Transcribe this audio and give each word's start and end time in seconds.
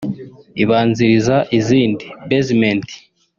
Ibanziriza 0.63 1.37
izindi 1.57 2.05
(Basement) 2.29 2.89